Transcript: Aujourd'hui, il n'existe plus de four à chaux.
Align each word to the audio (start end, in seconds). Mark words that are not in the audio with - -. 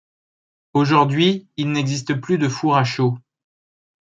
Aujourd'hui, 0.73 1.47
il 1.57 1.71
n'existe 1.73 2.15
plus 2.15 2.39
de 2.39 2.49
four 2.49 2.75
à 2.75 2.83
chaux. 2.83 3.19